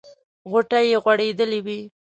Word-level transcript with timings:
غوټۍ 0.51 0.85
یې 0.91 0.97
غوړېدلې 1.03 1.59
وې. 1.65 1.79